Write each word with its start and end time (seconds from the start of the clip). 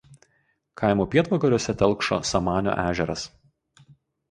Kaimo 0.81 1.05
pietvakariuose 1.15 1.77
telkšo 1.83 2.19
Samanio 2.33 2.75
ežeras. 2.87 3.29